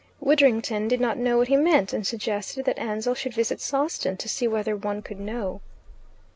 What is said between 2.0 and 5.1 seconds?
suggested that Ansell should visit Sawston to see whether one